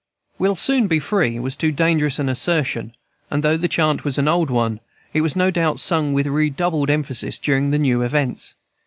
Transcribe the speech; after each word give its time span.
"We'll 0.39 0.55
soon 0.55 0.87
be 0.87 0.99
free" 0.99 1.37
was 1.37 1.55
too 1.55 1.71
dangerous 1.71 2.17
an 2.17 2.27
assertion; 2.27 2.95
and 3.29 3.43
though 3.43 3.55
the 3.55 3.67
chant 3.67 4.03
was 4.03 4.17
an 4.17 4.27
old 4.27 4.49
one, 4.49 4.79
it 5.13 5.21
was 5.21 5.35
no 5.35 5.51
doubt 5.51 5.79
sung 5.79 6.11
with 6.13 6.25
redoubled 6.25 6.89
emphasis 6.89 7.37
during 7.37 7.69
the 7.69 7.77
new 7.77 8.01
events. 8.01 8.55